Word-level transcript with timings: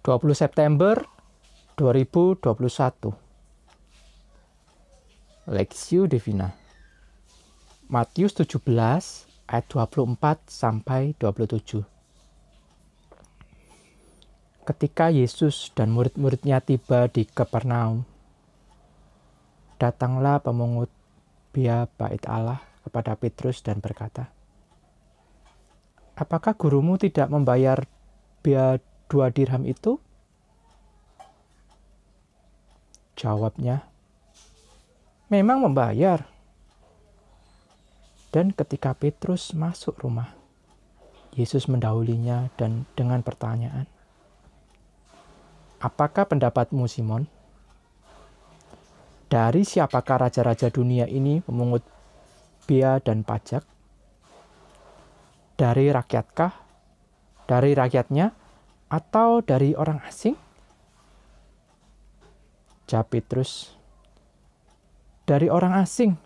20 0.00 0.32
September 0.32 0.96
2021 1.76 2.40
Lexio 5.52 6.08
Divina. 6.08 6.56
Matius 7.84 8.32
17 8.32 8.64
ayat 9.44 9.66
24 9.68 10.16
sampai 10.48 11.12
27 11.20 11.84
Ketika 14.64 15.12
Yesus 15.12 15.68
dan 15.76 15.92
murid-muridnya 15.92 16.64
tiba 16.64 17.04
di 17.12 17.28
Kapernaum 17.28 18.08
datanglah 19.76 20.40
pemungut 20.40 20.88
biaya 21.52 21.84
bait 22.00 22.24
Allah 22.24 22.64
kepada 22.88 23.20
Petrus 23.20 23.60
dan 23.60 23.84
berkata 23.84 24.32
Apakah 26.16 26.56
gurumu 26.56 26.96
tidak 26.96 27.28
membayar 27.28 27.84
biaya 28.40 28.80
dua 29.10 29.34
dirham 29.34 29.66
itu? 29.66 29.98
Jawabnya, 33.18 33.84
memang 35.28 35.66
membayar. 35.66 36.24
Dan 38.30 38.54
ketika 38.54 38.94
Petrus 38.94 39.50
masuk 39.58 40.06
rumah, 40.06 40.30
Yesus 41.34 41.66
mendahulinya 41.66 42.54
dan 42.54 42.86
dengan 42.94 43.26
pertanyaan, 43.26 43.90
Apakah 45.80 46.28
pendapatmu 46.28 46.84
Simon? 46.84 47.24
Dari 49.32 49.64
siapakah 49.64 50.28
raja-raja 50.28 50.68
dunia 50.68 51.08
ini 51.08 51.40
memungut 51.48 51.80
biaya 52.68 53.00
dan 53.00 53.24
pajak? 53.24 53.64
Dari 55.56 55.88
rakyatkah? 55.88 56.52
Dari 57.48 57.72
rakyatnya? 57.72 58.39
Atau 58.90 59.38
dari 59.38 59.72
orang 59.78 60.02
asing? 60.02 60.34
Jawab 62.90 63.06
Petrus, 63.06 63.70
dari 65.22 65.46
orang 65.46 65.78
asing. 65.78 66.18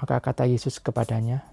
Maka 0.00 0.16
kata 0.24 0.48
Yesus 0.48 0.80
kepadanya, 0.80 1.44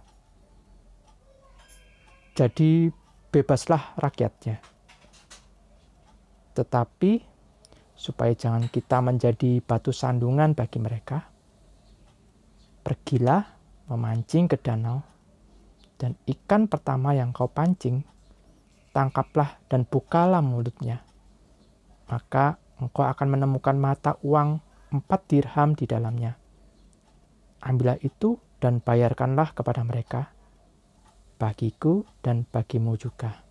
jadi 2.32 2.88
bebaslah 3.28 4.00
rakyatnya. 4.00 4.64
Tetapi 6.56 7.12
supaya 7.92 8.32
jangan 8.32 8.72
kita 8.72 9.04
menjadi 9.04 9.60
batu 9.60 9.92
sandungan 9.92 10.56
bagi 10.56 10.80
mereka, 10.80 11.28
pergilah 12.88 13.44
memancing 13.92 14.48
ke 14.48 14.56
danau, 14.56 15.04
dan 16.00 16.16
ikan 16.24 16.72
pertama 16.72 17.12
yang 17.12 17.36
kau 17.36 17.52
pancing 17.52 18.08
tangkaplah 18.98 19.62
dan 19.70 19.86
bukalah 19.86 20.42
mulutnya. 20.42 21.06
Maka 22.10 22.58
engkau 22.82 23.06
akan 23.06 23.38
menemukan 23.38 23.78
mata 23.78 24.18
uang 24.26 24.58
empat 24.90 25.22
dirham 25.30 25.78
di 25.78 25.86
dalamnya. 25.86 26.34
Ambillah 27.62 28.02
itu 28.02 28.42
dan 28.58 28.82
bayarkanlah 28.82 29.54
kepada 29.54 29.86
mereka, 29.86 30.34
bagiku 31.38 32.10
dan 32.26 32.50
bagimu 32.50 32.98
juga. 32.98 33.46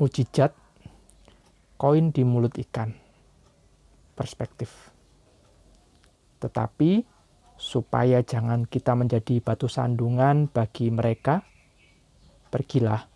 Mujizat 0.00 0.56
koin 1.76 2.16
di 2.16 2.24
mulut 2.24 2.56
ikan. 2.56 2.96
Perspektif. 4.16 4.72
Tetapi 6.40 7.15
supaya 7.56 8.20
jangan 8.20 8.68
kita 8.68 8.92
menjadi 8.92 9.40
batu 9.40 9.68
sandungan 9.68 10.48
bagi 10.52 10.92
mereka, 10.92 11.40
pergilah. 12.52 13.08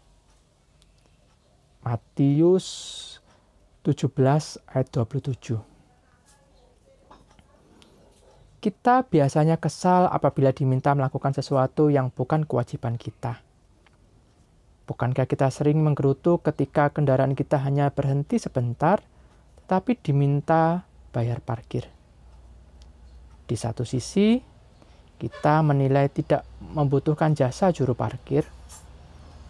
Matius 1.81 2.67
17 3.85 4.13
ayat 4.69 4.89
27. 4.93 5.61
Kita 8.61 9.09
biasanya 9.09 9.57
kesal 9.57 10.05
apabila 10.13 10.53
diminta 10.53 10.93
melakukan 10.93 11.33
sesuatu 11.33 11.89
yang 11.89 12.13
bukan 12.13 12.45
kewajiban 12.45 13.01
kita. 13.01 13.41
Bukankah 14.85 15.25
kita 15.25 15.49
sering 15.49 15.81
menggerutu 15.81 16.37
ketika 16.45 16.93
kendaraan 16.93 17.33
kita 17.33 17.57
hanya 17.57 17.89
berhenti 17.89 18.37
sebentar, 18.37 19.01
tetapi 19.65 19.97
diminta 19.97 20.85
bayar 21.09 21.41
parkir? 21.41 22.00
Di 23.51 23.59
satu 23.59 23.83
sisi, 23.83 24.39
kita 25.19 25.59
menilai 25.67 26.07
tidak 26.07 26.47
membutuhkan 26.63 27.35
jasa 27.35 27.75
juru 27.75 27.99
parkir, 27.99 28.47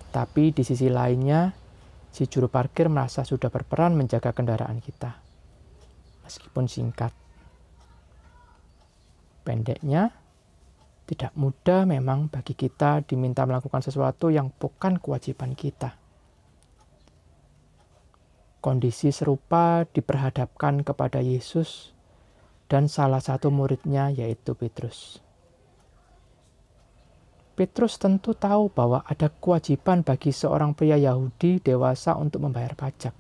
tapi 0.09 0.57
di 0.57 0.65
sisi 0.65 0.89
lainnya, 0.89 1.53
si 2.09 2.25
juru 2.25 2.49
parkir 2.49 2.89
merasa 2.89 3.29
sudah 3.29 3.53
berperan 3.53 3.93
menjaga 3.93 4.33
kendaraan 4.33 4.81
kita, 4.81 5.21
meskipun 6.25 6.65
singkat. 6.65 7.13
Pendeknya, 9.45 10.17
tidak 11.05 11.37
mudah 11.37 11.85
memang 11.85 12.33
bagi 12.33 12.57
kita 12.57 13.05
diminta 13.05 13.45
melakukan 13.45 13.85
sesuatu 13.85 14.33
yang 14.33 14.49
bukan 14.49 14.97
kewajiban 14.97 15.53
kita. 15.53 15.93
Kondisi 18.65 19.13
serupa 19.13 19.85
diperhadapkan 19.93 20.89
kepada 20.89 21.21
Yesus 21.21 22.00
dan 22.71 22.87
salah 22.87 23.19
satu 23.19 23.51
muridnya 23.51 24.15
yaitu 24.15 24.55
Petrus. 24.55 25.19
Petrus 27.59 27.99
tentu 27.99 28.33
tahu 28.33 28.71
bahwa 28.73 29.03
ada 29.05 29.29
kewajiban 29.29 30.07
bagi 30.07 30.31
seorang 30.33 30.73
pria 30.73 30.97
Yahudi 30.97 31.61
dewasa 31.61 32.17
untuk 32.17 32.47
membayar 32.47 32.73
pajak. 32.73 33.13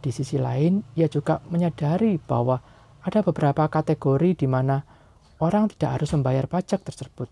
Di 0.00 0.08
sisi 0.08 0.40
lain, 0.40 0.80
ia 0.96 1.10
juga 1.10 1.42
menyadari 1.50 2.16
bahwa 2.16 2.62
ada 3.04 3.20
beberapa 3.20 3.68
kategori 3.68 4.40
di 4.40 4.48
mana 4.48 4.80
orang 5.42 5.68
tidak 5.68 6.00
harus 6.00 6.16
membayar 6.16 6.48
pajak 6.48 6.80
tersebut. 6.80 7.28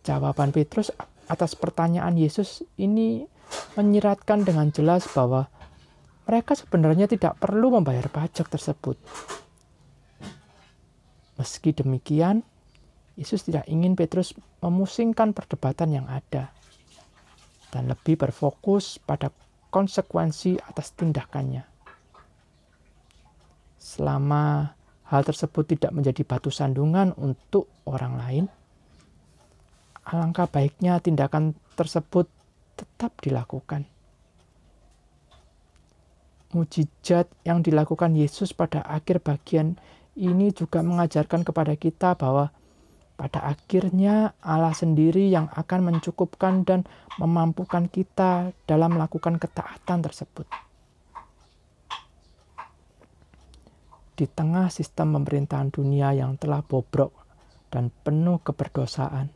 Jawaban 0.00 0.54
Petrus 0.56 0.88
atas 1.28 1.52
pertanyaan 1.52 2.16
Yesus 2.16 2.64
ini 2.80 3.28
menyiratkan 3.76 4.48
dengan 4.48 4.72
jelas 4.72 5.04
bahwa 5.12 5.52
mereka 6.30 6.54
sebenarnya 6.54 7.10
tidak 7.10 7.42
perlu 7.42 7.74
membayar 7.74 8.06
pajak 8.06 8.46
tersebut. 8.46 8.94
Meski 11.34 11.74
demikian, 11.74 12.46
Yesus 13.18 13.42
tidak 13.42 13.66
ingin 13.66 13.98
Petrus 13.98 14.30
memusingkan 14.62 15.34
perdebatan 15.34 15.90
yang 15.90 16.06
ada 16.06 16.54
dan 17.74 17.90
lebih 17.90 18.14
berfokus 18.14 19.02
pada 19.02 19.34
konsekuensi 19.74 20.62
atas 20.62 20.94
tindakannya. 20.94 21.66
Selama 23.82 24.70
hal 25.10 25.22
tersebut 25.26 25.66
tidak 25.66 25.90
menjadi 25.90 26.22
batu 26.22 26.54
sandungan 26.54 27.10
untuk 27.18 27.66
orang 27.90 28.14
lain, 28.22 28.44
alangkah 30.06 30.46
baiknya 30.46 31.02
tindakan 31.02 31.58
tersebut 31.74 32.30
tetap 32.78 33.18
dilakukan 33.18 33.90
mujizat 36.50 37.30
yang 37.46 37.62
dilakukan 37.62 38.18
Yesus 38.18 38.50
pada 38.50 38.82
akhir 38.82 39.22
bagian 39.22 39.78
ini 40.18 40.50
juga 40.50 40.82
mengajarkan 40.82 41.46
kepada 41.46 41.78
kita 41.78 42.18
bahwa 42.18 42.50
pada 43.14 43.52
akhirnya 43.52 44.32
Allah 44.40 44.72
sendiri 44.72 45.28
yang 45.28 45.52
akan 45.52 45.92
mencukupkan 45.92 46.64
dan 46.64 46.88
memampukan 47.20 47.84
kita 47.86 48.56
dalam 48.64 48.96
melakukan 48.96 49.36
ketaatan 49.36 50.00
tersebut. 50.00 50.48
Di 54.16 54.24
tengah 54.24 54.72
sistem 54.72 55.20
pemerintahan 55.20 55.68
dunia 55.68 56.16
yang 56.16 56.40
telah 56.40 56.64
bobrok 56.64 57.12
dan 57.68 57.92
penuh 58.04 58.40
keberdosaan, 58.40 59.28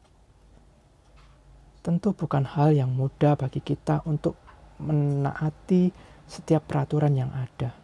tentu 1.85 2.17
bukan 2.17 2.49
hal 2.49 2.73
yang 2.73 2.89
mudah 2.89 3.37
bagi 3.37 3.61
kita 3.61 4.01
untuk 4.09 4.41
menaati 4.81 5.93
setiap 6.29 6.65
peraturan 6.69 7.15
yang 7.15 7.31
ada. 7.33 7.75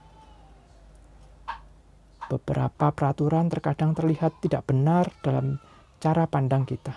Beberapa 2.31 2.95
peraturan 2.95 3.51
terkadang 3.51 3.93
terlihat 3.93 4.39
tidak 4.39 4.71
benar 4.71 5.11
dalam 5.21 5.59
cara 5.99 6.31
pandang 6.31 6.63
kita. 6.63 6.95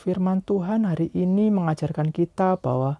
Firman 0.00 0.40
Tuhan 0.40 0.88
hari 0.88 1.12
ini 1.12 1.52
mengajarkan 1.52 2.08
kita 2.08 2.56
bahwa 2.56 2.96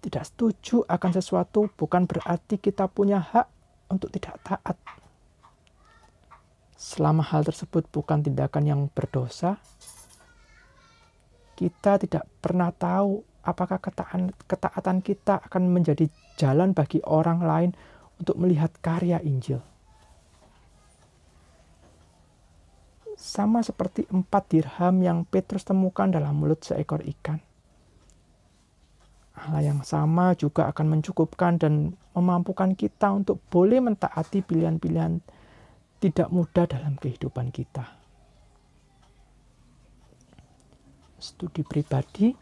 tidak 0.00 0.24
setuju 0.26 0.80
akan 0.88 1.10
sesuatu 1.12 1.68
bukan 1.76 2.08
berarti 2.08 2.56
kita 2.56 2.88
punya 2.88 3.20
hak 3.20 3.46
untuk 3.92 4.08
tidak 4.10 4.40
taat. 4.40 4.80
Selama 6.74 7.20
hal 7.22 7.44
tersebut 7.44 7.86
bukan 7.92 8.24
tindakan 8.24 8.64
yang 8.64 8.80
berdosa, 8.90 9.60
kita 11.54 12.00
tidak 12.00 12.24
pernah 12.40 12.72
tahu 12.72 13.22
apakah 13.42 13.78
ketaatan, 13.82 14.34
ketaatan 14.46 14.98
kita 15.02 15.42
akan 15.46 15.70
menjadi 15.70 16.06
jalan 16.38 16.74
bagi 16.74 17.02
orang 17.02 17.42
lain 17.42 17.70
untuk 18.18 18.38
melihat 18.38 18.70
karya 18.80 19.18
Injil. 19.22 19.62
sama 23.22 23.62
seperti 23.62 24.02
empat 24.10 24.50
dirham 24.50 24.98
yang 24.98 25.22
Petrus 25.22 25.62
temukan 25.62 26.10
dalam 26.10 26.34
mulut 26.34 26.58
seekor 26.66 27.06
ikan. 27.06 27.38
Allah 29.38 29.62
yang 29.62 29.86
sama 29.86 30.34
juga 30.34 30.66
akan 30.74 30.98
mencukupkan 30.98 31.56
dan 31.56 31.94
memampukan 32.18 32.74
kita 32.74 33.14
untuk 33.14 33.38
boleh 33.46 33.78
mentaati 33.78 34.42
pilihan-pilihan 34.42 35.22
tidak 36.02 36.28
mudah 36.34 36.66
dalam 36.66 36.98
kehidupan 36.98 37.54
kita. 37.54 37.86
Studi 41.22 41.62
pribadi, 41.62 42.34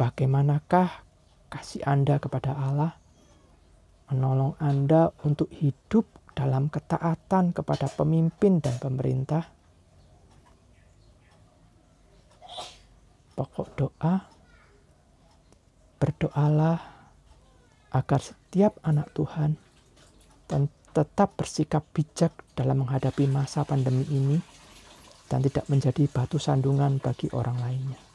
bagaimanakah 0.00 1.04
kasih 1.52 1.84
Anda 1.84 2.16
kepada 2.16 2.56
Allah 2.56 2.96
menolong 4.08 4.56
Anda 4.56 5.12
untuk 5.28 5.52
hidup 5.52 6.08
dalam 6.32 6.72
ketaatan 6.72 7.52
kepada 7.52 7.84
pemimpin 7.92 8.64
dan 8.64 8.80
pemerintah? 8.80 9.44
Pokok 13.36 13.68
doa, 13.76 14.24
berdoalah 16.00 16.80
agar 17.92 18.20
setiap 18.24 18.80
anak 18.80 19.12
Tuhan 19.12 19.60
tetap 20.90 21.38
bersikap 21.38 21.86
bijak 21.94 22.34
dalam 22.58 22.82
menghadapi 22.82 23.30
masa 23.30 23.62
pandemi 23.62 24.02
ini 24.10 24.42
dan 25.30 25.38
tidak 25.44 25.70
menjadi 25.70 26.10
batu 26.10 26.42
sandungan 26.42 26.98
bagi 26.98 27.30
orang 27.30 27.62
lainnya. 27.62 28.09